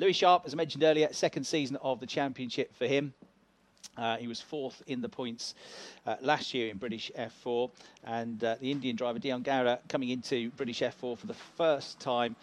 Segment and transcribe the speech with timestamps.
[0.00, 3.12] Louis Sharp, as I mentioned earlier, second season of the championship for him.
[3.96, 5.56] Uh, he was fourth in the points
[6.06, 7.68] uh, last year in British F4,
[8.04, 12.36] and uh, the Indian driver Dion Gowda coming into British F4 for the first time,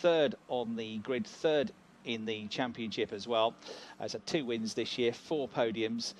[0.00, 1.70] third on the grid, third
[2.06, 3.54] in the championship as well.
[4.00, 6.14] Uh, so two wins this year, four podiums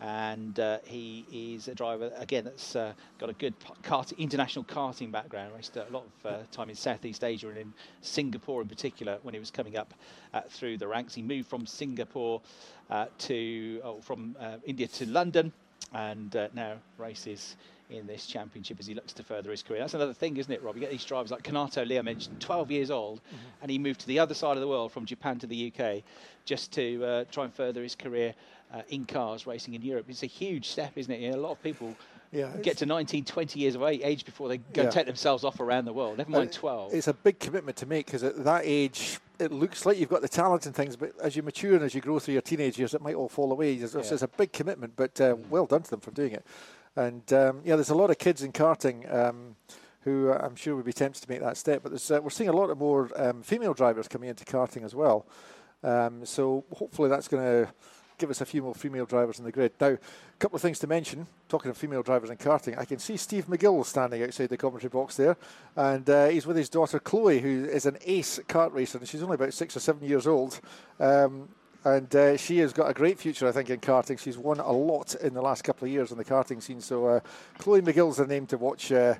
[0.00, 5.10] and uh, he is a driver again that's uh, got a good kart, international karting
[5.10, 5.52] background.
[5.54, 9.34] Raced a lot of uh, time in Southeast Asia and in Singapore in particular when
[9.34, 9.92] he was coming up
[10.32, 11.14] uh, through the ranks.
[11.14, 12.40] He moved from Singapore
[12.90, 15.52] uh, to oh, from uh, India to London,
[15.92, 17.56] and now races
[17.90, 19.80] in this championship as he looks to further his career.
[19.80, 20.74] That's another thing, isn't it, Rob?
[20.74, 23.62] You get these drivers like Kanato Le, I mentioned, 12 years old, mm-hmm.
[23.62, 26.02] and he moved to the other side of the world from Japan to the UK
[26.44, 28.34] just to uh, try and further his career
[28.72, 30.06] uh, in cars racing in Europe.
[30.08, 31.20] It's a huge step, isn't it?
[31.20, 31.94] You know, a lot of people
[32.32, 34.90] yeah, get to 19, 20 years of age before they go yeah.
[34.90, 36.92] take themselves off around the world, never mind 12.
[36.92, 40.20] It's a big commitment to make because at that age, it looks like you've got
[40.20, 42.78] the talent and things, but as you mature and as you grow through your teenage
[42.78, 43.74] years, it might all fall away.
[43.74, 44.00] It's, yeah.
[44.00, 46.44] it's a big commitment, but uh, well done to them for doing it.
[46.98, 49.12] And um, yeah, there's a lot of kids in karting.
[49.12, 49.56] Um,
[50.02, 52.48] who uh, I'm sure would be tempted to make that step, but uh, we're seeing
[52.48, 55.26] a lot of more um, female drivers coming into karting as well.
[55.82, 57.72] Um, so hopefully that's going to
[58.16, 59.72] give us a few more female drivers in the grid.
[59.80, 59.98] Now, a
[60.38, 61.26] couple of things to mention.
[61.48, 64.90] Talking of female drivers in karting, I can see Steve McGill standing outside the commentary
[64.90, 65.36] box there,
[65.76, 69.22] and uh, he's with his daughter Chloe, who is an ace kart racer, and she's
[69.22, 70.60] only about six or seven years old.
[70.98, 71.48] Um,
[71.96, 74.18] and uh, she has got a great future, I think, in karting.
[74.18, 76.80] She's won a lot in the last couple of years in the karting scene.
[76.80, 77.20] So, uh,
[77.58, 79.14] Chloe McGill's the name to watch uh,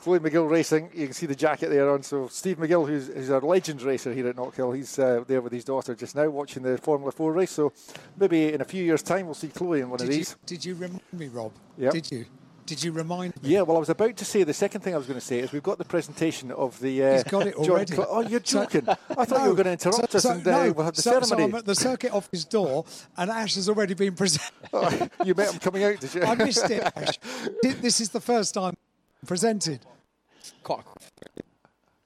[0.00, 0.90] Chloe McGill Racing.
[0.94, 2.02] You can see the jacket there on.
[2.02, 5.52] So Steve McGill, who's, who's a legends racer here at Knockhill, he's uh, there with
[5.52, 7.50] his daughter just now watching the Formula 4 race.
[7.50, 7.72] So
[8.16, 10.36] maybe in a few years' time we'll see Chloe in one did of these.
[10.46, 11.52] Did you remind me, Rob?
[11.76, 11.90] Yeah.
[11.90, 12.26] Did you?
[12.68, 13.48] Did you remind me?
[13.48, 15.38] Yeah, well, I was about to say the second thing I was going to say
[15.38, 17.02] is we've got the presentation of the.
[17.02, 17.94] Uh, He's got it already.
[17.94, 18.84] Cl- oh, you're joking!
[18.84, 20.72] So, I thought no, you were going to interrupt so, us so, and uh, no,
[20.72, 21.28] we'll have the so, ceremony.
[21.30, 22.84] So I'm at the circuit office door,
[23.16, 24.52] and Ash has already been presented.
[24.74, 26.24] oh, you met him coming out, did you?
[26.24, 27.18] I missed it, Ash.
[27.62, 28.76] This is the first time
[29.24, 29.80] presented
[30.62, 30.84] quite.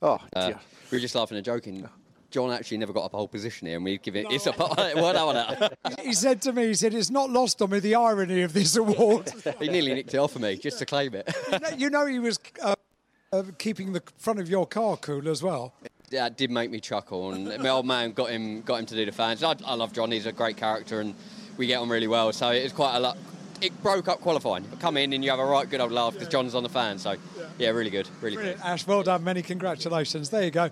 [0.00, 0.52] Oh, uh,
[0.92, 1.88] we were just laughing and joking.
[2.32, 4.24] John actually never got a pole position here, and we give it.
[4.24, 4.30] No.
[4.30, 5.70] It's a well done
[6.00, 8.74] He said to me, he said, "It's not lost on me the irony of this
[8.74, 11.32] award." he nearly nicked it off of me just to claim it.
[11.52, 12.74] you, know, you know he was uh,
[13.32, 15.74] uh, keeping the front of your car cool as well.
[16.10, 19.04] That did make me chuckle, and my old man got him got him to do
[19.04, 19.42] the fans.
[19.42, 21.14] I, I love John; he's a great character, and
[21.58, 22.32] we get on really well.
[22.32, 23.18] So it was quite a lot.
[23.60, 24.64] It broke up qualifying.
[24.80, 26.98] Come in and you have a right good old laugh because John's on the fan.
[26.98, 27.14] So
[27.58, 28.60] yeah, really good, really Brilliant.
[28.60, 28.66] good.
[28.66, 29.22] Ash, well done.
[29.22, 30.30] Many congratulations.
[30.30, 30.70] There you go.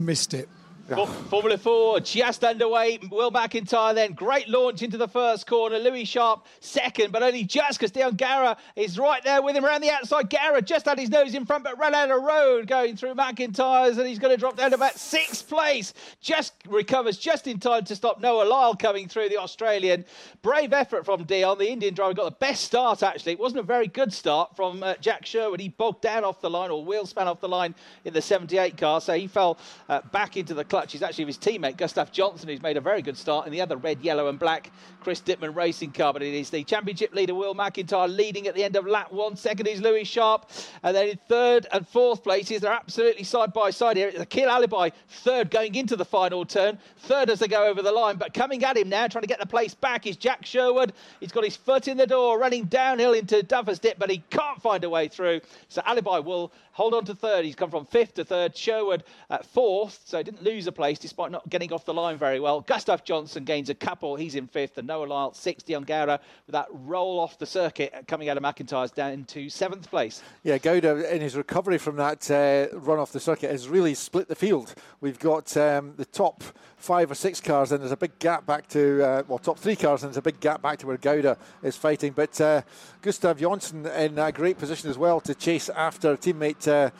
[0.00, 0.48] Missed it.
[0.88, 2.98] Formula 4 just underway.
[3.10, 4.12] Will McIntyre then.
[4.12, 5.78] Great launch into the first corner.
[5.78, 9.82] Louis Sharp second, but only just because Dion Gowda is right there with him around
[9.82, 10.28] the outside.
[10.28, 13.96] Gowda just had his nose in front, but ran out of road going through McIntyre's,
[13.98, 15.94] and he's going to drop down to about sixth place.
[16.20, 20.04] Just recovers just in time to stop Noah Lyle coming through the Australian.
[20.42, 21.58] Brave effort from Dion.
[21.58, 23.32] The Indian driver got the best start, actually.
[23.32, 25.60] It wasn't a very good start from uh, Jack Sherwood.
[25.60, 28.76] He bogged down off the line, or wheel span off the line in the 78
[28.76, 30.94] car, so he fell uh, back into the clutch.
[30.94, 33.76] is actually his teammate Gustav Jonsson, who's made a very good start in the other
[33.76, 36.14] red, yellow, and black Chris Dittmann racing car.
[36.14, 39.36] But it is the championship leader Will McIntyre leading at the end of lap one.
[39.36, 40.48] Second is Louis Sharp,
[40.82, 44.08] and then in third and fourth places they're absolutely side by side here.
[44.08, 47.92] It's Akil Alibhai third going into the final turn, third as they go over the
[47.92, 48.16] line.
[48.16, 50.94] But coming at him now, trying to get the place back is Jack Sherwood.
[51.20, 54.62] He's got his foot in the door, running downhill into Duffus Dip, but he can't
[54.62, 55.42] find a way through.
[55.68, 57.44] So Alibhai will hold on to third.
[57.44, 58.56] He's come from fifth to third.
[58.56, 62.18] Sherwood at fourth, so he didn't lose a place despite not getting off the line
[62.18, 62.60] very well.
[62.60, 64.16] Gustav Jonsson gains a couple.
[64.16, 65.70] He's in fifth, and Noah Lyle sixth.
[65.70, 69.88] on Gowda with that roll off the circuit coming out of McIntyre's down to seventh
[69.90, 70.22] place.
[70.42, 74.28] Yeah, Gowda in his recovery from that uh, run off the circuit has really split
[74.28, 74.74] the field.
[75.00, 76.42] We've got um, the top
[76.76, 79.76] five or six cars, and there's a big gap back to, uh, well, top three
[79.76, 82.12] cars, and there's a big gap back to where Gowda is fighting.
[82.12, 82.62] But uh,
[83.02, 86.90] Gustav Jonsson in a great position as well to chase after teammate uh,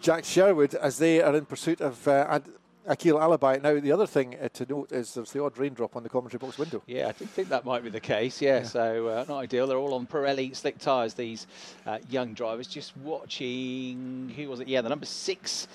[0.00, 2.40] Jack Sherwood as they are in pursuit of uh,
[2.86, 3.62] Akil Alibhai.
[3.62, 6.38] Now, the other thing uh, to note is there's the odd raindrop on the commentary
[6.38, 6.82] box window.
[6.86, 8.40] Yeah, I think that might be the case.
[8.40, 8.62] Yeah, yeah.
[8.64, 9.66] so uh, not ideal.
[9.66, 11.46] They're all on Pirelli slick tyres, these
[11.86, 12.66] uh, young drivers.
[12.66, 14.68] Just watching, who was it?
[14.68, 15.68] Yeah, the number six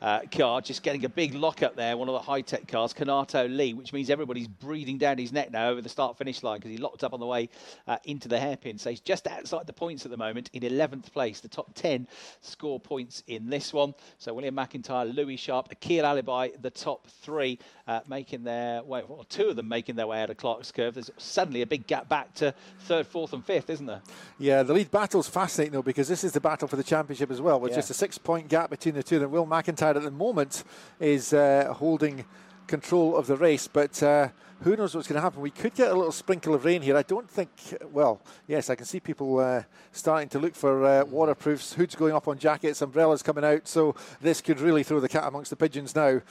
[0.00, 3.48] uh, car, just getting a big lock up there, one of the Hitech cars, Kanato
[3.48, 6.70] Le, which means everybody's breathing down his neck now over the start finish line because
[6.70, 7.48] he locked up on the way
[7.86, 8.78] uh, into the hairpin.
[8.78, 11.40] So he's just outside the points at the moment in 11th place.
[11.40, 12.06] The top 10
[12.40, 13.94] score points in this one.
[14.18, 19.24] So William McIntyre, Louis Sharp, Akil Alibhai, the top three uh, making their way, well,
[19.28, 20.94] two of them making their way out of Clark's Curve.
[20.94, 24.02] There's suddenly a big gap back to third, fourth, and fifth, isn't there?
[24.38, 27.40] Yeah, the lead battle's fascinating though because this is the battle for the championship as
[27.40, 27.76] well, with yeah.
[27.76, 29.22] just a six point gap between the two.
[29.22, 30.64] And Will McIntyre at the moment
[30.98, 32.24] is uh, holding
[32.66, 34.02] control of the race, but.
[34.02, 34.28] Uh,
[34.62, 35.42] who knows what's going to happen?
[35.42, 36.96] We could get a little sprinkle of rain here.
[36.96, 37.50] I don't think.
[37.92, 42.14] Well, yes, I can see people uh, starting to look for uh, waterproofs, hoods going
[42.14, 43.68] up on jackets, umbrellas coming out.
[43.68, 46.22] So this could really throw the cat amongst the pigeons now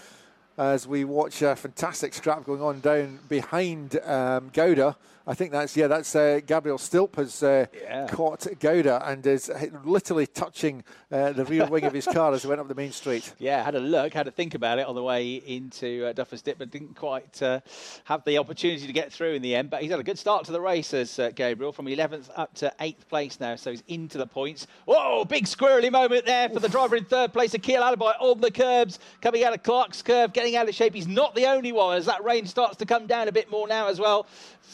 [0.57, 4.95] as we watch a fantastic scrap going on down behind um, Gowda.
[5.27, 8.05] I think that's yeah, that's uh, Gabriel Stilp has uh, yeah.
[8.07, 9.51] caught Gowda and is
[9.83, 12.91] literally touching uh, the rear wing of his car as he went up the main
[12.91, 13.33] street.
[13.45, 16.41] Yeah, had a look, had to think about it on the way into uh, Duffus
[16.41, 17.59] Dip, but didn't quite uh,
[18.05, 19.69] have the opportunity to get through in the end.
[19.69, 22.53] But he's had a good start to the race as uh, Gabriel from 11th up
[22.55, 24.67] to 8th place now, so he's into the points.
[24.85, 28.51] Whoa, big squirrely moment there for the driver in third place, Akil Alibhai on the
[28.51, 30.93] curbs, coming out of Clark's curve, getting out of shape.
[30.93, 33.67] He's not the only one as that rain starts to come down a bit more
[33.67, 34.27] now as well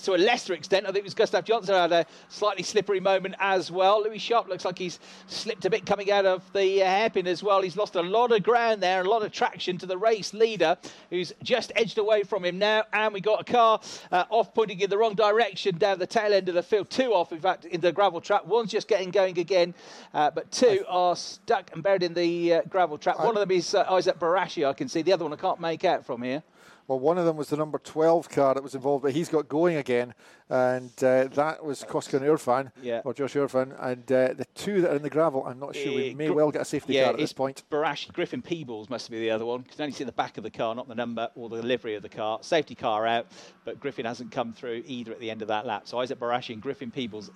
[0.03, 3.35] to a lesser extent, I think it was Gustav Jonsson had a slightly slippery moment
[3.39, 4.03] as well.
[4.03, 7.43] Louis Sharp looks like he's slipped a bit coming out of the uh, hairpin as
[7.43, 7.61] well.
[7.61, 10.77] He's lost a lot of ground there, a lot of traction to the race leader,
[11.09, 12.83] who's just edged away from him now.
[12.93, 13.79] And we got a car
[14.11, 16.89] uh, off pointing in the wrong direction down the tail end of the field.
[16.89, 18.45] Two off, in fact, in the gravel trap.
[18.45, 19.75] One's just getting going again,
[20.13, 23.19] uh, but two are stuck and buried in the uh, gravel trap.
[23.19, 25.01] One of them is uh, Isaac Barashi, I can see.
[25.01, 26.43] The other one I can't make out from here.
[26.87, 29.47] Well, one of them was the number 12 car that was involved, but he's got
[29.47, 30.13] going again,
[30.49, 33.01] and uh, that was Koska Irfan, yeah.
[33.05, 33.73] or Josh Irfan.
[33.79, 35.93] And uh, the two that are in the gravel, I'm not sure.
[35.93, 37.63] We may well get a safety yeah, car at this point.
[37.71, 39.63] Barash, Griffin Peebles must be the other one.
[39.63, 42.01] Can only see the back of the car, not the number or the livery of
[42.01, 42.39] the car.
[42.41, 43.27] Safety car out,
[43.63, 45.83] but Griffin hasn't come through either at the end of that lap.
[45.87, 47.31] So Isaac Barashi and Griffin Peebles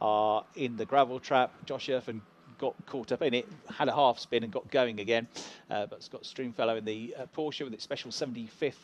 [0.00, 1.52] are in the gravel trap.
[1.64, 2.20] Josh Irfan
[2.62, 5.26] got caught up in it, had a half spin and got going again.
[5.68, 8.74] Uh, but Scott Stringfellow in the uh, Porsche with its special 75th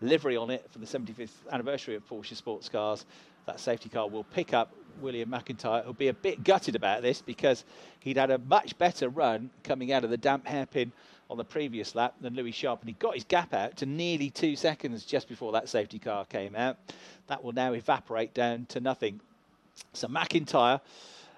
[0.00, 3.04] livery on it for the 75th anniversary of Porsche sports cars.
[3.46, 7.20] That safety car will pick up William McIntyre, who'll be a bit gutted about this
[7.22, 7.64] because
[7.98, 10.92] he'd had a much better run coming out of the damp hairpin
[11.28, 14.30] on the previous lap than Louis Sharp, and he got his gap out to nearly
[14.30, 16.76] two seconds just before that safety car came out.
[17.26, 19.18] That will now evaporate down to nothing.
[19.92, 20.80] So McIntyre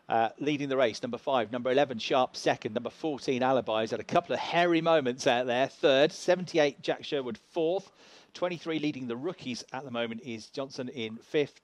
[0.09, 1.03] uh, leading the race.
[1.03, 5.27] Number five, number 11, Sharp second, number 14, Alibhai's had a couple of hairy moments
[5.27, 5.67] out there.
[5.67, 7.91] Third, 78, Jack Sherwood fourth,
[8.35, 11.61] 23 leading the rookies at the moment is Jonsson in fifth,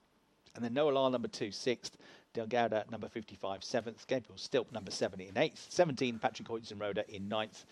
[0.55, 1.97] and then Noah Lyle number two, sixth.
[2.33, 4.07] Delgado number 55, seventh.
[4.07, 5.67] Gabriel Stilp number 70 in eighth.
[5.69, 7.63] 17, Patrick Heuzenroeder in ninth.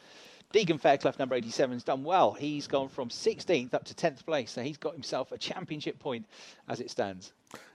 [0.54, 2.34] Deagen Fairclough, number 87, has done well.
[2.34, 6.26] He's gone from 16th up to 10th place, so he's got himself a championship point
[6.68, 7.32] as it stands.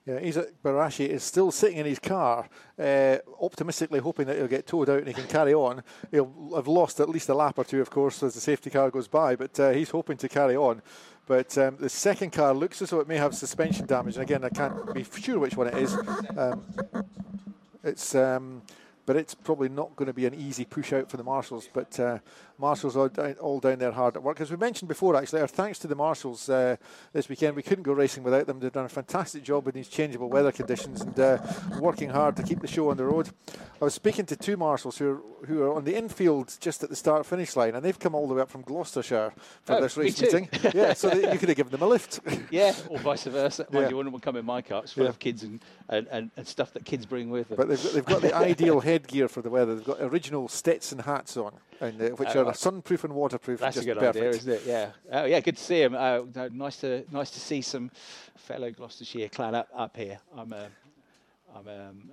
[0.06, 4.64] Yeah, Isaac Barashi is still sitting in his car, uh, optimistically hoping that he'll get
[4.64, 5.82] towed out and he can carry on.
[6.12, 8.88] He'll have lost at least a lap or two, of course, as the safety car
[8.90, 10.80] goes by, but uh, he's hoping to carry on.
[11.26, 14.44] But um, the second car looks as though it may have suspension damage, and again,
[14.44, 15.96] I can't be sure which one it is.
[16.36, 16.62] Um,
[17.82, 18.14] it's.
[18.14, 18.62] Um,
[19.06, 21.68] but it's probably not going to be an easy push out for the marshals.
[21.72, 22.18] But uh,
[22.58, 23.10] marshals are
[23.40, 24.40] all down there hard at work.
[24.40, 26.76] As we mentioned before, actually, our thanks to the marshals uh,
[27.12, 27.56] this weekend.
[27.56, 28.60] We couldn't go racing without them.
[28.60, 31.38] They've done a fantastic job in these changeable weather conditions and uh,
[31.80, 33.30] working hard to keep the show on the road.
[33.80, 36.90] I was speaking to two marshals who are, who are on the infield just at
[36.90, 39.32] the start finish line, and they've come all the way up from Gloucestershire
[39.64, 40.48] for oh, this race meeting.
[40.74, 42.20] yeah, so they, you could have given them a lift.
[42.50, 43.66] yeah, or vice versa.
[43.70, 43.90] Mind yeah.
[43.90, 44.82] you wouldn't come in my car.
[44.82, 45.10] It's full yeah.
[45.10, 47.56] of kids and, and, and, and, stuff that kids bring with them.
[47.56, 49.74] But they've got, they've got the ideal headgear for the weather.
[49.74, 53.60] They've got original Stetson hats on, and uh, which uh, are sunproof and waterproof.
[53.60, 54.16] That's a good perfect.
[54.16, 54.62] idea, isn't it?
[54.66, 54.90] Yeah.
[55.12, 55.40] Oh, yeah.
[55.40, 55.94] Good to see him.
[55.94, 56.20] Uh,
[56.52, 57.90] nice to nice to see some
[58.36, 60.18] fellow Gloucestershire clan up, up here.
[60.36, 60.68] I'm a,
[61.54, 62.10] I'm um,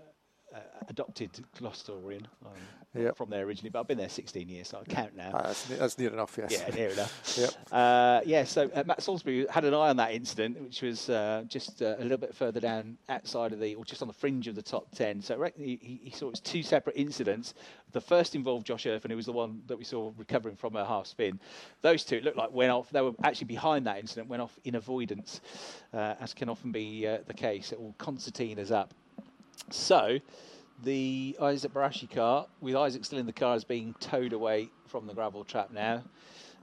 [0.54, 2.26] uh, adopted Gloucesterian.
[2.46, 2.52] Um,
[2.96, 3.18] yep.
[3.18, 5.32] From there originally, but I've been there 16 years, so I count now.
[5.34, 6.52] Ah, that's, that's, near enough, yes.
[6.52, 7.36] Yeah, near enough.
[7.38, 7.52] yep.
[7.72, 11.44] Uh, yeah, so uh, Matt Salisbury had an eye on that incident, which was uh,
[11.48, 14.48] just uh, a little bit further down outside of the, or just on the fringe
[14.48, 15.22] of the top 10.
[15.22, 17.56] So he, he saw it was two separate incidents.
[17.92, 20.86] The first involved Josh Irfan, who was the one that we saw recovering from a
[20.86, 21.40] half spin.
[21.82, 22.90] Those two, it looked like went off.
[22.92, 25.42] They were actually behind that incident, went off in avoidance,
[25.94, 27.72] uh, as can often be the case.
[27.72, 28.94] It All concertinas up.
[29.70, 30.20] So
[30.84, 35.08] the Isaac Barashi car, with Isaac still in the car, is being towed away from
[35.08, 36.04] the gravel trap now.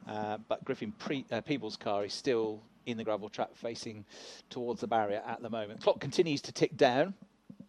[0.09, 4.05] Uh, but Griffin Pre- uh, Peebles' car is still in the gravel trap facing
[4.49, 5.83] towards the barrier at the moment.
[5.83, 7.15] Clock continues to tick down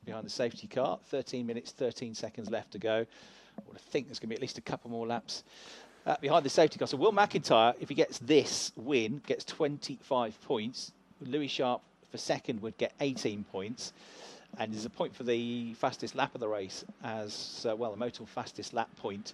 [0.06, 1.00] behind the safety car.
[1.08, 3.06] 13 minutes, 13 seconds left to go.
[3.58, 5.44] I would think there's going to be at least a couple more laps
[6.06, 6.88] uh, behind the safety car.
[6.88, 10.94] So Will McIntyre, if he gets this win, gets 25 points.
[11.22, 13.94] Louis Sharp for second would get 18 points
[14.58, 18.06] and there's a point for the fastest lap of the race as uh, well, the
[18.06, 19.34] Motul fastest lap point,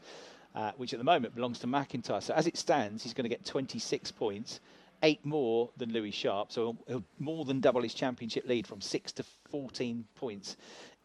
[0.55, 2.21] uh, which at the moment belongs to McIntyre.
[2.21, 4.59] So as it stands, he's going to get 26 points,
[5.03, 9.12] eight more than Louis Sharp, so he'll more than double his championship lead from six
[9.13, 10.57] to 14 points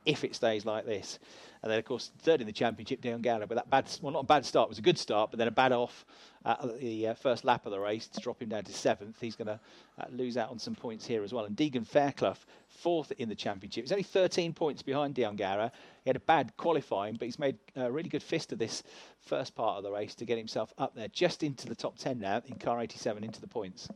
[0.05, 1.19] if it stays like this.
[1.63, 4.25] And then, of course, third in the championship, Dion Gowda, but that bad, well, not
[4.25, 6.05] a bad start, was a good start, but then a bad off
[6.45, 9.21] at the uh, first lap of the race to drop him down to seventh.
[9.21, 9.61] He's going to
[10.01, 11.45] uh, lose out on some points here as well.
[11.45, 12.37] And Deagen Fairclough,
[12.69, 13.85] fourth in the championship.
[13.85, 15.71] He's only 13 points behind Dion Gowda.
[16.03, 18.83] He had a bad qualifying, but he's made a really good fist of this
[19.21, 22.19] first part of the race to get himself up there, just into the top 10
[22.19, 23.89] now in car 87 into the points.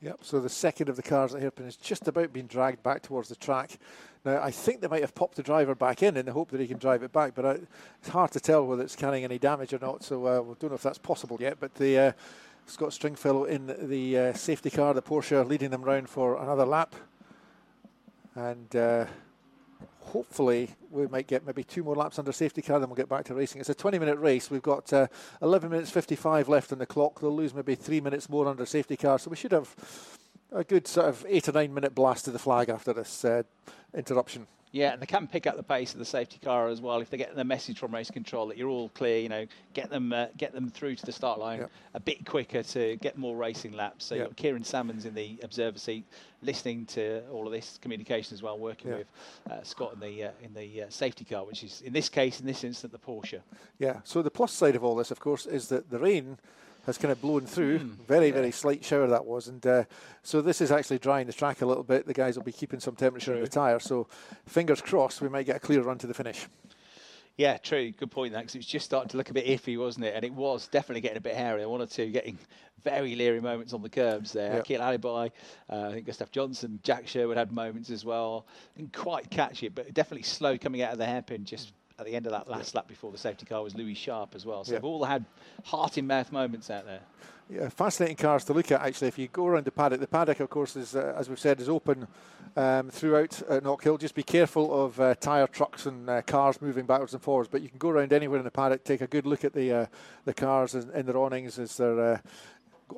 [0.00, 3.02] Yep, so the second of the cars at Hairpin is just about being dragged back
[3.02, 3.78] towards the track.
[4.24, 6.60] Now, I think they might have popped the driver back in in the hope that
[6.60, 7.58] he can drive it back, but I,
[7.98, 10.70] it's hard to tell whether it's carrying any damage or not, so uh, we don't
[10.70, 11.56] know if that's possible yet.
[11.58, 12.12] But the uh,
[12.66, 16.94] Scott Stringfellow in the, uh, safety car, the Porsche, leading them round for another lap.
[18.36, 19.06] And uh,
[20.08, 23.24] hopefully we might get maybe two more laps under safety car, then we'll get back
[23.26, 23.60] to racing.
[23.60, 24.50] It's a 20 minute race.
[24.50, 25.06] We've got uh,
[25.42, 27.20] 11 minutes 55 left on the clock.
[27.20, 29.74] They'll lose maybe three minutes more under safety car, so we should have
[30.52, 33.42] a good sort of eight or nine minute blast to the flag after this uh,
[33.94, 34.46] interruption.
[34.72, 37.08] Yeah, and they can pick up the pace of the safety car as well if
[37.08, 39.18] they get the message from race control that you're all clear.
[39.18, 41.70] You know, get them uh, get them through to the start line yep.
[41.94, 44.04] a bit quicker to get more racing laps.
[44.04, 44.20] So yep.
[44.20, 46.04] you've got Kieran Salmons in the observer seat,
[46.42, 48.98] listening to all of this communication as well, working yep.
[48.98, 52.08] with uh, Scott in the uh, in the uh, safety car, which is in this
[52.08, 53.40] case, in this instance, the Porsche.
[53.78, 54.00] Yeah.
[54.04, 56.38] So the plus side of all this, of course, is that the rain
[56.88, 57.80] has kind of blown through.
[57.80, 58.34] Mm, very, yeah.
[58.34, 59.46] very slight shower that was.
[59.48, 59.84] And uh,
[60.22, 62.06] so this is actually drying the track a little bit.
[62.06, 63.36] The guys will be keeping some temperature true.
[63.36, 63.78] in the tyre.
[63.78, 64.08] So
[64.46, 66.46] fingers crossed we might get a clear run to the finish.
[67.36, 67.92] Yeah, true.
[67.92, 68.32] Good point.
[68.32, 70.14] That because it was just starting to look a bit iffy, wasn't it?
[70.16, 71.64] And it was definitely getting a bit hairy.
[71.66, 72.36] One or two getting
[72.82, 74.54] very leery moments on the curbs there.
[74.54, 74.60] Yep.
[74.62, 75.30] Akil Alibhai,
[75.70, 78.46] uh, I think Gustav Jonsson, Jack Sherwood had moments as well.
[78.76, 81.44] Didn't quite catch it, but definitely slow coming out of the hairpin.
[81.44, 84.34] Just at the end of that last lap before the safety car was Louis Sharp
[84.34, 84.64] as well.
[84.64, 84.78] So yeah.
[84.78, 85.24] they've all had
[85.64, 87.00] heart in mouth moments out there.
[87.50, 89.08] Yeah, fascinating cars to look at actually.
[89.08, 91.60] If you go around the paddock, the paddock, of course, is uh, as we've said,
[91.60, 92.06] is open
[92.56, 93.98] um, throughout uh, Knockhill.
[93.98, 97.48] Just be careful of uh, tyre trucks and uh, cars moving backwards and forwards.
[97.50, 99.72] But you can go around anywhere in the paddock, take a good look at the
[99.72, 99.86] uh,
[100.26, 102.18] the cars and, in their awnings as they're uh,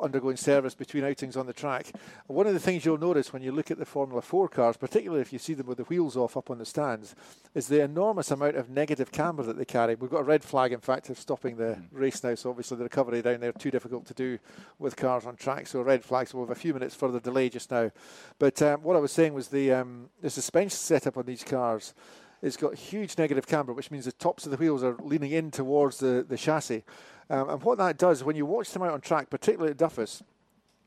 [0.03, 1.93] undergoing service between outings on the track.
[2.27, 5.23] One of the things you'll notice when you look at the Formula 4 cars, particularly
[5.23, 7.15] if you see them with the wheels off up on the stands,
[7.55, 9.95] is the enormous amount of negative camber that they carry.
[9.95, 11.87] We've got a red flag, in fact, of stopping the mm.
[11.93, 14.39] race now, so obviously the recovery down there too difficult to do
[14.79, 15.67] with cars on track.
[15.67, 17.91] So red flag, so we'll have a few minutes further delay just now.
[18.39, 21.95] But um, what I was saying was the um, the suspension setup on these cars
[22.43, 25.51] it's got huge negative camber, which means the tops of the wheels are leaning in
[25.51, 26.85] towards the, the chassis.
[27.31, 30.23] Um, and what that does, when you watch them out on track, particularly at Duffus,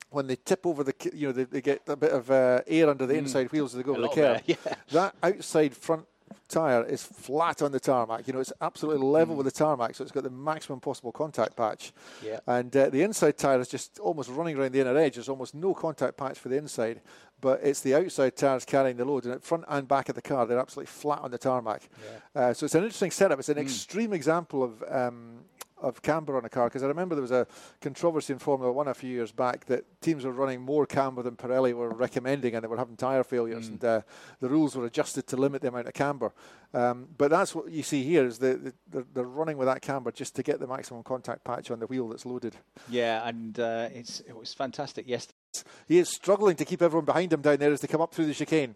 [0.09, 2.89] when they tip over the, you know, they, they get a bit of uh, air
[2.89, 3.19] under the mm.
[3.19, 4.41] inside wheels as they go over the curb.
[4.45, 4.55] Yeah.
[4.91, 6.05] That outside front
[6.50, 8.27] tyre is flat on the tarmac.
[8.27, 9.38] You know, it's absolutely level mm.
[9.39, 11.93] with the tarmac, so it's got the maximum possible contact patch.
[12.23, 12.39] Yeah.
[12.45, 15.15] And uh, the inside tyre is just almost running around the inner edge.
[15.15, 17.01] There's almost no contact patch for the inside,
[17.43, 19.25] but it's the outside tyres carrying the load.
[19.25, 21.89] And at front and back of the car, they're absolutely flat on the tarmac.
[22.33, 22.41] Yeah.
[22.41, 23.38] Uh, so it's an interesting setup.
[23.38, 23.63] It's an mm.
[23.63, 25.39] extreme example of um,
[25.83, 27.45] of camber on a car because I remember there was a
[27.81, 31.35] controversy in Formula One a few years back that teams were running more camber than
[31.35, 33.71] Pirelli were recommending and they were having tyre failures mm.
[33.73, 34.01] and uh,
[34.39, 36.31] the rules were adjusted to limit the amount of camber.
[36.73, 40.13] Um, but that's what you see here is the, the, they're running with that camber
[40.13, 42.55] just to get the maximum contact patch on the wheel that's loaded.
[42.89, 45.42] Yeah, and uh, it's it was fantastic yesterday.
[45.88, 48.27] He is struggling to keep everyone behind him down there as they come up through
[48.27, 48.75] the chicane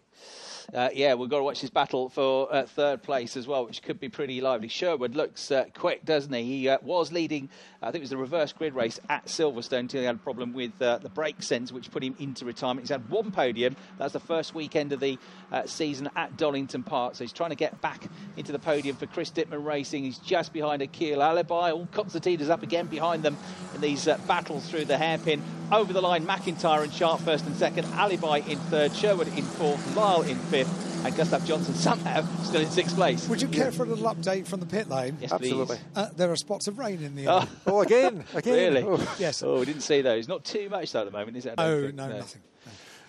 [0.74, 3.82] uh, yeah, we've got to watch this battle for uh, third place as well, which
[3.82, 4.68] could be pretty lively.
[4.68, 6.42] Sherwood looks uh, quick, doesn't he?
[6.42, 7.48] He uh, was leading,
[7.80, 10.52] I think it was the reverse grid race at Silverstone until he had a problem
[10.52, 12.80] with uh, the brake sense, which put him into retirement.
[12.80, 13.76] He's had one podium.
[13.96, 15.18] That's the first weekend of the
[15.50, 17.14] uh, season at Donington Park.
[17.14, 18.06] So he's trying to get back
[18.36, 20.04] into the podium for Chris Dittmann Racing.
[20.04, 21.72] He's just behind Akil Alibhai.
[21.72, 23.38] All Constantine's up again behind them
[23.74, 25.42] in these battles through the hairpin.
[25.70, 29.94] Over the line, McIntyre and Sharp first and second, Alibhai in third, Sherwood in fourth,
[29.94, 33.28] Lyle in fifth, and Gustav Jonsson somehow still in sixth place.
[33.28, 35.16] Would you care for a little update from the pit lane?
[35.20, 35.78] Yes, Absolutely.
[35.94, 37.32] Uh, there are spots of rain in the air.
[37.32, 38.74] Oh, oh again, again.
[38.74, 38.82] Really?
[38.82, 39.16] Oh.
[39.18, 39.42] Yes.
[39.42, 40.28] Oh, we didn't see those.
[40.28, 41.54] Not too much though at the moment, is it?
[41.58, 42.42] Oh, no, no, nothing.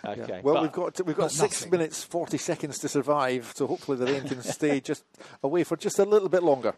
[0.06, 0.26] Okay.
[0.30, 0.42] Yeah.
[0.42, 1.72] Well, we've got we've got six nothing.
[1.72, 5.04] minutes forty seconds to survive, so hopefully the rain can stay just
[5.44, 6.74] away for just a little bit longer.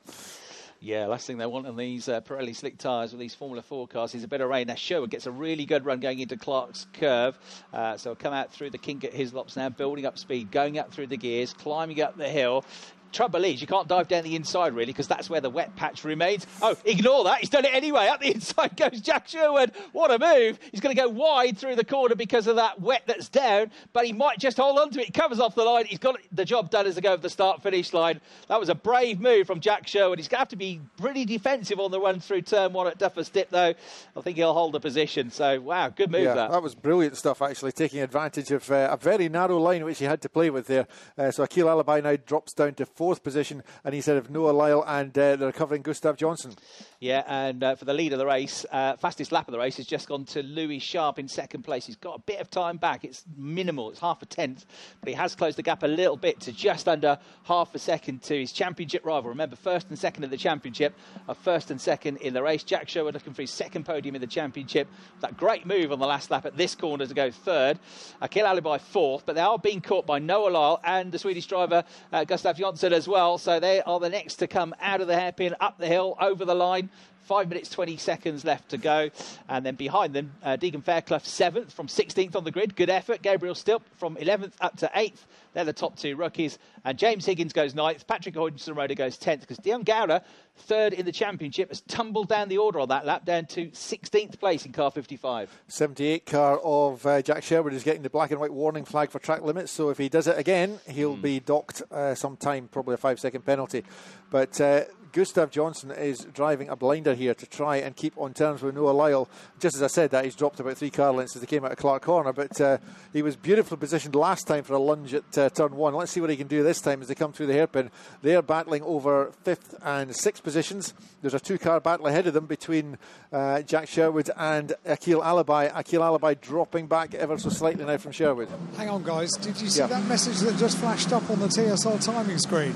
[0.84, 3.88] Yeah, last thing they want on these uh, Pirelli slick tyres with these Formula 4
[3.88, 4.66] cars is a bit of rain.
[4.66, 7.38] Now, Sherwood gets a really good run going into Clark's curve.
[7.72, 10.80] Uh, so come out through the kink at his Hislops now, building up speed, going
[10.80, 12.66] up through the gears, climbing up the hill
[13.12, 16.04] trouble is, you can't dive down the inside really because that's where the wet patch
[16.04, 16.46] remains.
[16.62, 17.40] Oh, ignore that.
[17.40, 18.08] He's done it anyway.
[18.08, 19.72] Up the inside goes Jack Sherwood.
[19.92, 20.60] What a move.
[20.72, 24.06] He's going to go wide through the corner because of that wet that's down, but
[24.06, 25.08] he might just hold on to it.
[25.08, 25.86] He covers off the line.
[25.86, 28.22] He's got the job done as they go of the start finish line.
[28.48, 30.20] That was a brave move from Jack Sherwood.
[30.20, 33.00] He's going to have to be pretty defensive on the run through turn one at
[33.00, 33.74] Duffus Dip, though.
[34.16, 35.32] I think he'll hold a position.
[35.32, 36.52] So, wow, good move yeah, that.
[36.52, 40.06] that was brilliant stuff, actually, taking advantage of uh, a very narrow line which he
[40.06, 40.88] had to play with there.
[41.18, 44.52] Uh, so Akil Alibhai now drops down to fourth position, and he's ahead of Noah
[44.52, 46.56] Lyle and uh, the recovering Gustav Jonsson.
[47.00, 49.78] Yeah, and uh, for the lead of the race, uh, fastest lap of the race
[49.78, 51.88] has just gone to Louis Sharp in second place.
[51.88, 53.04] He's got a bit of time back.
[53.04, 54.68] It's minimal, it's half a tenth,
[55.00, 58.22] but he has closed the gap a little bit to just under half a second
[58.22, 59.32] to his championship rival.
[59.32, 60.94] Remember, first and second in the championship
[61.28, 62.62] are first and second in the race.
[62.62, 64.88] Jack Sherwood looking for his second podium in the championship.
[65.22, 67.80] That great move on the last lap at this corner to go third.
[68.22, 71.84] Akil Alibhai fourth, but they are being caught by Noah Lyle and the Swedish driver
[72.14, 73.38] uh, Gustav Jonsson as well.
[73.38, 76.46] So they are the next to come out of the hairpin, up the hill, over
[76.46, 76.90] the line.
[77.24, 79.10] Five minutes, 20 seconds left to go.
[79.48, 82.76] And then behind them, uh, Deagen Fairclough, seventh from 16th on the grid.
[82.76, 83.22] Good effort.
[83.22, 85.26] Gabriel Stilp from 11th up to 8th.
[85.54, 86.58] They're the top two rookies.
[86.86, 88.08] And James Higgins goes ninth.
[88.08, 90.24] Patrick Heuzenroeder goes 10th because Dion Gowda,
[90.56, 94.40] third in the championship, has tumbled down the order on that lap down to 16th
[94.40, 95.62] place in car 55.
[95.68, 99.20] 78 car of uh, Jack Sherwood is getting the black and white warning flag for
[99.20, 99.72] track limits.
[99.72, 101.22] So if he does it again, he'll mm.
[101.22, 103.84] be docked uh, some time, probably a five second penalty.
[104.30, 108.62] But uh, Gustav Jonsson is driving a blinder here to try and keep on terms
[108.62, 109.30] with Noah Lyle.
[109.60, 111.72] Just as I said that, he's dropped about three car lengths as they came out
[111.72, 112.78] of Clark Corner, but uh,
[113.12, 115.94] he was beautifully positioned last time for a lunge at uh, turn one.
[115.94, 117.92] Let's see what he can do this time as they come through the hairpin.
[118.22, 120.94] They're battling over fifth and sixth positions.
[121.22, 122.98] There's a two car battle ahead of them between
[123.32, 125.72] uh, Jack Sherwood and Akil Alibhai.
[125.76, 128.50] Akil Alibhai dropping back ever so slightly now from Sherwood.
[128.78, 129.32] Hang on, guys.
[129.32, 129.88] Did you see yeah.
[129.88, 132.76] that message that just flashed up on the TSL timing screen?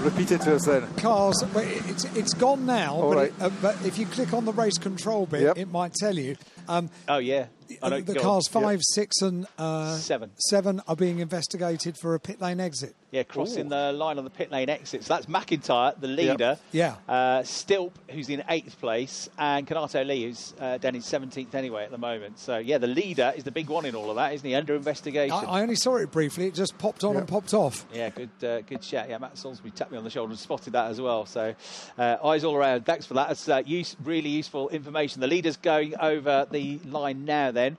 [0.00, 0.86] Repeat it to us then.
[0.96, 3.00] Cars, it's it's gone now.
[3.00, 3.28] But, right.
[3.28, 5.58] it, uh, but if you click on the race control bit, yep.
[5.58, 6.36] it might tell you.
[6.68, 7.46] Um, oh yeah.
[7.82, 8.80] Uh, the cars five, yep.
[8.82, 10.30] six, and uh, seven.
[10.38, 12.94] Seven are being investigated for a pit lane exit.
[13.10, 13.70] Yeah, crossing Ooh.
[13.70, 15.04] the line on the pit lane exit.
[15.04, 16.58] So that's McIntyre, the leader.
[16.58, 16.60] Yep.
[16.72, 16.94] Yeah.
[17.08, 21.84] Uh, Stilp, who's in eighth place, and Kanato Le, who's uh, down in 17th anyway
[21.84, 22.38] at the moment.
[22.38, 24.54] So, yeah, the leader is the big one in all of that, isn't he?
[24.54, 25.34] Under investigation.
[25.34, 26.46] I, I only saw it briefly.
[26.46, 27.20] It just popped on yep.
[27.20, 27.86] and popped off.
[27.94, 29.08] Yeah, good uh, good chat.
[29.08, 31.24] Yeah, Matt Salisbury tapped me on the shoulder and spotted that as well.
[31.24, 31.54] So,
[31.96, 32.84] uh, eyes all around.
[32.84, 33.28] Thanks for that.
[33.28, 35.22] That's uh, use, really useful information.
[35.22, 37.78] The leader's going over the line now then.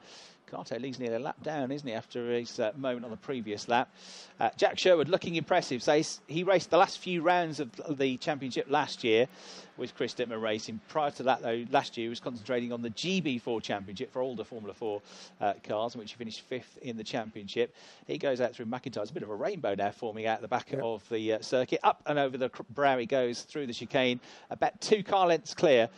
[0.50, 3.68] Carter Lee's nearly a lap down, isn't he, after his uh, moment on the previous
[3.68, 3.90] lap.
[4.40, 5.84] Uh, Jack Sherwood looking impressive.
[5.84, 9.28] So he raced the last few rounds of the championship last year
[9.78, 10.80] with Chris Dittmann racing.
[10.90, 14.44] Prior to that, though, last year he was concentrating on the GB4 championship for older
[14.44, 15.02] Formula 4
[15.40, 17.74] uh, cars, in which he finished fifth in the championship.
[18.08, 19.02] He goes out through McIntyre.
[19.02, 20.82] It's a bit of a rainbow now forming out the back yep.
[20.84, 21.80] of the uh, circuit.
[21.84, 25.90] Up and over the brow he goes through the chicane, about two car lengths clear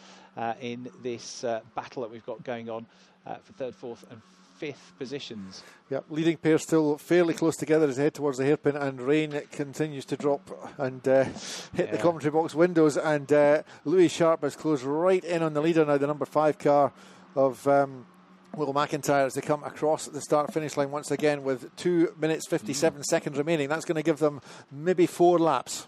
[0.60, 2.86] in this uh, battle that we've got going on
[3.26, 4.22] uh, for third, fourth, and
[4.58, 5.64] fifth positions.
[5.90, 9.42] Yep, leading pair still fairly close together as they head towards the hairpin, and rain
[9.52, 11.34] continues to drop and uh, hit
[11.76, 11.92] yeah.
[11.92, 12.96] the commentary box windows.
[12.96, 16.60] And uh, Louis Sharp has closed right in on the leader now, the number five
[16.60, 16.94] car
[17.36, 17.68] of.
[17.68, 18.06] Um,
[18.54, 22.50] Will McIntyre as they come across the start finish line once again with 2 minutes
[22.50, 23.06] 57 mm.
[23.06, 23.70] seconds remaining.
[23.70, 25.88] That's going to give them maybe four laps.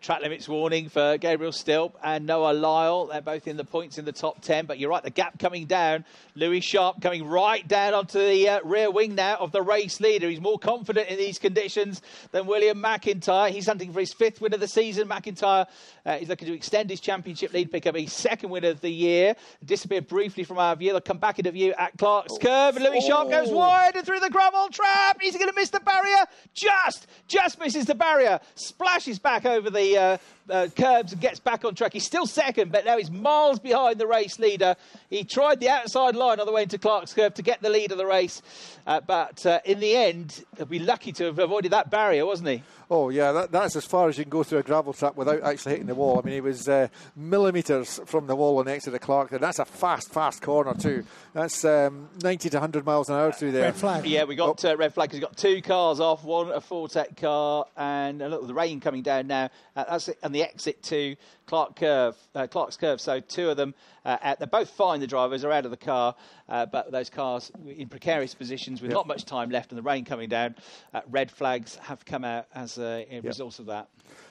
[0.00, 3.06] Track limits warning for Gabriel Stilp and Noah Lyle.
[3.06, 5.66] They're both in the points in the top 10, but you're right, the gap coming
[5.66, 6.04] down.
[6.34, 10.28] Louis Sharp coming right down onto the uh, rear wing now of the race leader.
[10.28, 12.02] He's more confident in these conditions
[12.32, 13.50] than William McIntyre.
[13.50, 15.08] He's hunting for his fifth win of the season.
[15.08, 15.66] McIntyre
[16.06, 18.90] uh, is looking to extend his championship lead, pick up his second win of the
[18.90, 19.36] year.
[19.64, 20.90] Disappeared briefly from our view.
[20.90, 22.38] They'll come back into view at Clark's oh.
[22.38, 22.76] Curve.
[22.76, 23.06] And Louis oh.
[23.06, 25.18] Sharp goes wide and through the gravel trap.
[25.20, 26.24] He's going to miss the barrier.
[26.54, 28.40] Just, just misses the barrier.
[28.54, 30.16] Splashes back over the uh,
[30.50, 31.92] uh, curbs and gets back on track.
[31.92, 34.76] He's still second, but now he's miles behind the race leader.
[35.10, 37.92] He tried the outside line on the way into Clark's Curve to get the lead
[37.92, 38.42] of the race,
[38.86, 42.48] uh, but uh, in the end, he'll be lucky to have avoided that barrier, wasn't
[42.48, 42.62] he?
[42.90, 45.42] Oh yeah, that, that's as far as you can go through a gravel trap without
[45.42, 46.18] actually hitting the wall.
[46.18, 49.32] I mean, he was uh, millimetres from the wall on next to the Clark.
[49.32, 51.04] And that's a fast, fast corner too.
[51.32, 53.62] That's um, 90 to 100 miles an hour through there.
[53.62, 54.06] Red flag.
[54.06, 54.70] Yeah, we got oh.
[54.70, 55.12] uh, red flag.
[55.12, 59.02] He's got two cars off, one a Fortec car, and a little the rain coming
[59.02, 59.50] down now.
[59.74, 61.16] Uh, that's it, and the exit to
[61.46, 63.00] Clark Curve, uh, Clark's Curve.
[63.00, 65.00] So two of them, uh, at, they're both fine.
[65.00, 66.14] The drivers are out of the car,
[66.48, 68.96] uh, but those cars in precarious positions with yep.
[68.96, 70.56] not much time left and the rain coming down.
[70.92, 73.24] Uh, red flags have come out as a, a yep.
[73.24, 73.88] result of that.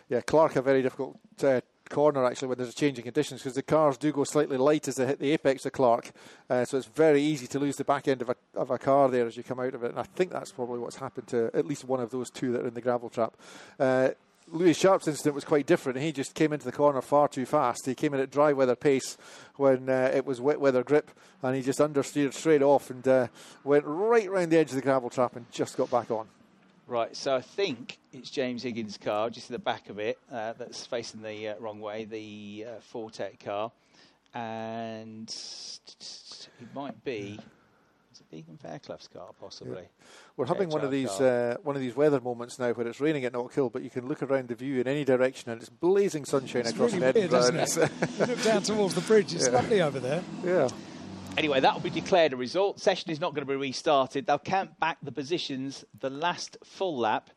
[0.09, 3.55] Yeah, Clark a very difficult uh, corner actually when there's a change in conditions because
[3.55, 6.11] the cars do go slightly light as they hit the apex of Clark,
[6.49, 9.09] uh, so it's very easy to lose the back end of a, of a car
[9.09, 9.91] there as you come out of it.
[9.91, 12.61] And I think that's probably what's happened to at least one of those two that
[12.61, 13.35] are in the gravel trap.
[13.79, 14.09] Uh,
[14.47, 15.99] Louis Sharp's incident was quite different.
[15.99, 17.85] He just came into the corner far too fast.
[17.85, 19.17] He came in at dry weather pace
[19.55, 23.27] when uh, it was wet weather grip, and he just understeered straight off and uh,
[23.63, 26.27] went right round the edge of the gravel trap and just got back on.
[26.85, 30.53] Right, so I think it's James Higgins' car, just at the back of it, uh,
[30.53, 33.71] that's facing the uh, wrong way, the uh, Fortec car,
[34.33, 37.39] and it might be.
[38.33, 39.81] Is it Deagen Fairclough's car, possibly?
[39.81, 40.05] Yeah.
[40.37, 43.25] We're having one of these uh, one of these weather moments now where it's raining
[43.25, 46.25] at Knockhill, but you can look around the view in any direction and it's blazing
[46.25, 47.51] sunshine it's across really Edinburgh.
[47.51, 47.91] Weird, isn't it?
[48.19, 49.53] you look down towards the bridge; it's yeah.
[49.53, 50.23] lovely over there.
[50.43, 50.69] Yeah.
[51.37, 52.79] Anyway, that will be declared a result.
[52.79, 54.27] Session is not going to be restarted.
[54.27, 57.29] They'll count back the positions the last full lap.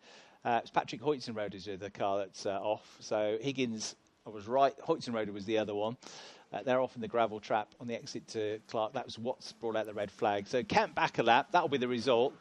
[0.44, 2.96] Uh, it's Patrick Heuzenroeder is the car that's uh, off.
[3.00, 4.74] So Higgins, I was right.
[4.86, 5.96] Heuzenroeder was the other one.
[6.52, 8.92] Uh, they're off in the gravel trap on the exit to Clark.
[8.92, 10.46] That was what's brought out the red flag.
[10.46, 11.48] So count back a lap.
[11.52, 12.34] That'll be the result.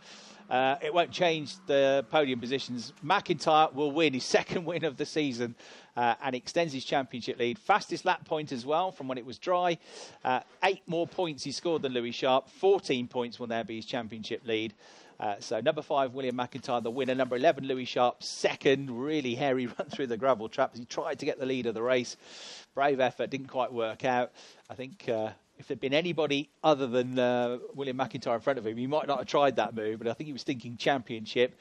[0.49, 2.93] Uh, it won't change the podium positions.
[3.03, 5.55] McIntyre will win his second win of the season
[5.97, 7.57] uh, and extends his championship lead.
[7.57, 9.77] Fastest lap point as well from when it was dry.
[10.23, 12.47] Uh, eight more points he scored than Louis Sharp.
[12.47, 14.73] 14 points will now be his championship lead.
[15.19, 17.15] Uh, so number five, William McIntyre, the winner.
[17.15, 18.91] Number 11, Louis Sharp, second.
[18.91, 20.75] Really hairy run through the gravel trap.
[20.75, 22.17] He tried to get the lead of the race.
[22.73, 24.32] Brave effort, didn't quite work out.
[24.69, 28.67] I think uh, if there'd been anybody other than uh, William McIntyre in front of
[28.67, 29.99] him, he might not have tried that move.
[29.99, 31.58] But I think he was thinking championship.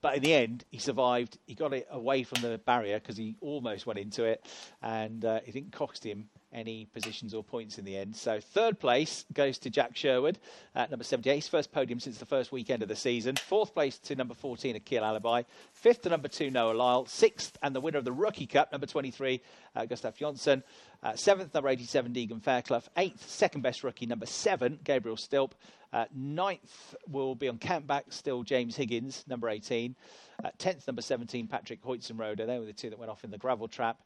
[0.00, 1.38] But in the end, he survived.
[1.46, 4.44] He got it away from the barrier because he almost went into it,
[4.80, 8.16] and uh, it didn't cost him any positions or points in the end.
[8.16, 10.38] So third place goes to Jack Sherwood
[10.74, 13.36] at number 78, his first podium since the first weekend of the season.
[13.36, 15.44] Fourth place to number 14, Akil Alibhai.
[15.72, 17.06] Fifth to number two, Noah Lyle.
[17.06, 19.40] Sixth and the winner of the Rookie Cup, number 23,
[19.76, 20.62] uh, Gustav Jonsson.
[21.02, 22.82] Uh, seventh, number 87, Deagen Fairclough.
[22.96, 25.52] Eighth, second best rookie, number seven, Gabriel Stilp.
[25.92, 29.94] Uh, ninth will be on campback, still James Higgins, number 18.
[30.44, 32.46] Uh, 10th, number 17, Patrick Heuzenroeder.
[32.46, 34.02] They were the two that went off in the gravel trap.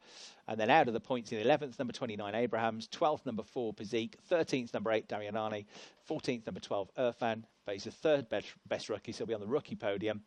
[0.49, 2.89] And then out of the points in 11th, number 29, Abrahams.
[2.89, 4.15] 12th, number 4, Pazik.
[4.31, 5.67] 13th, number 8, Darianani.
[6.09, 7.43] 14th, number 12, Irfan.
[7.67, 10.23] But he's the third best, best rookie, so he'll be on the rookie podium.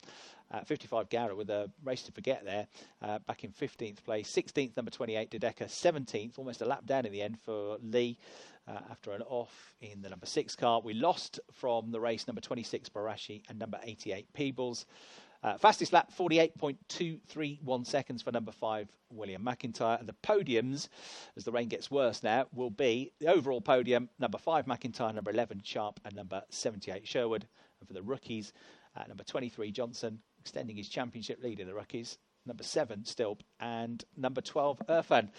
[0.51, 2.67] Uh, 55, Garrett with a race to forget there,
[3.01, 4.31] uh, back in 15th place.
[4.31, 5.65] 16th, number 28, Dodeka.
[5.65, 8.13] 17th, almost a lap down in the end for Le.
[8.67, 10.81] Uh, after an off in the number six car.
[10.83, 14.87] We lost from the race number 26 Barashi and number 88 Peebles.
[15.45, 19.99] Uh, fastest lap, 48.231 seconds for number five, William McIntyre.
[19.99, 20.87] And the podiums,
[21.37, 25.29] as the rain gets worse now, will be the overall podium number five, McIntyre, number
[25.29, 27.45] 11, Sharp, and number 78, Sherwood.
[27.79, 28.53] And for the rookies,
[28.95, 32.17] uh, number 23, Jonsson, extending his championship lead in the rookies.
[32.47, 35.29] Number seven, Stilp, and number 12, Irfan.